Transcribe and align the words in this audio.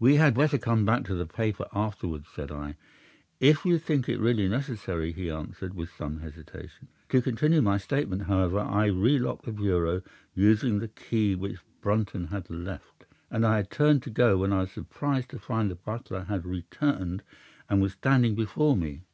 "'We 0.00 0.14
had 0.14 0.34
better 0.34 0.56
come 0.56 0.86
back 0.86 1.04
to 1.04 1.14
the 1.14 1.26
paper 1.26 1.66
afterwards,' 1.74 2.30
said 2.34 2.50
I. 2.50 2.76
"'If 3.38 3.66
you 3.66 3.78
think 3.78 4.08
it 4.08 4.18
really 4.18 4.48
necessary,' 4.48 5.12
he 5.12 5.30
answered, 5.30 5.74
with 5.74 5.92
some 5.92 6.20
hesitation. 6.20 6.88
'To 7.10 7.20
continue 7.20 7.60
my 7.60 7.76
statement, 7.76 8.22
however: 8.22 8.60
I 8.60 8.86
relocked 8.86 9.44
the 9.44 9.52
bureau, 9.52 10.00
using 10.34 10.78
the 10.78 10.88
key 10.88 11.34
which 11.34 11.58
Brunton 11.82 12.28
had 12.28 12.48
left, 12.48 13.04
and 13.30 13.44
I 13.44 13.56
had 13.56 13.70
turned 13.70 14.02
to 14.04 14.10
go 14.10 14.38
when 14.38 14.54
I 14.54 14.60
was 14.60 14.70
surprised 14.70 15.28
to 15.32 15.38
find 15.38 15.70
that 15.70 15.74
the 15.74 15.80
butler 15.84 16.24
had 16.24 16.46
returned, 16.46 17.22
and 17.68 17.82
was 17.82 17.92
standing 17.92 18.34
before 18.34 18.74
me. 18.74 19.02